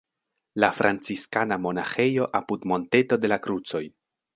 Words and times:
La 0.63 0.69
franciskana 0.77 1.59
monaĥejo 1.67 2.29
apud 2.43 2.69
Monteto 2.75 3.23
de 3.25 3.35
la 3.37 3.43
Krucoj. 3.49 3.89